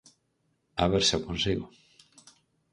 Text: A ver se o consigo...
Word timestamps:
A 0.81 0.83
ver 0.91 1.03
se 1.07 1.13
o 1.19 1.25
consigo... 1.27 1.65